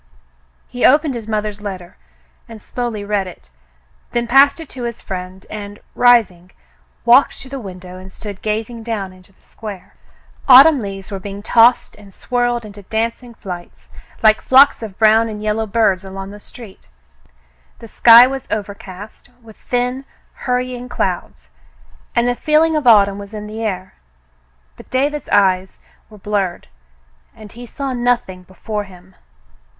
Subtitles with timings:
[0.67, 1.95] He opened his mother's letter
[2.49, 3.51] and slowly read it,
[4.13, 6.49] then passed it to his friend and, rising,
[7.05, 9.93] walked to the window and stood gazing down into the square.
[10.47, 13.89] Autumn leaves were being tossed and swirled in dancing flights,
[14.23, 16.87] like flocks of brown and yellow birds along the street.
[17.77, 21.51] The sky was overcast, with thin hurrying clouds,
[22.15, 23.93] and the feeling of autumn was in the air,
[24.77, 25.77] but David's eyes
[26.09, 26.69] were blurred,
[27.35, 29.13] and he saw nothing before him.